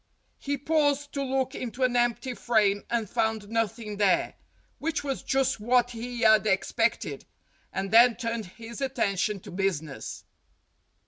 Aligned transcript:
He 0.39 0.57
paused 0.57 1.13
to 1.13 1.21
look 1.21 1.53
into 1.53 1.83
an 1.83 1.95
empty 1.95 2.33
frame 2.33 2.83
and 2.89 3.07
found 3.07 3.49
nothing 3.49 3.97
there, 3.97 4.33
which 4.79 5.03
was 5.03 5.21
just 5.21 5.59
what 5.59 5.91
he 5.91 6.21
had 6.21 6.47
expected, 6.47 7.23
and 7.71 7.91
then 7.91 8.15
turned 8.17 8.47
his 8.47 8.81
attention 8.81 9.39
to 9.41 9.51
business. 9.51 10.23